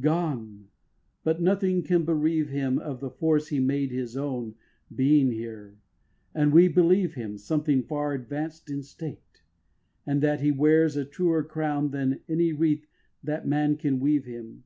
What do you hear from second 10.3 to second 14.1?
he wears a truer crown Than any wreath that man can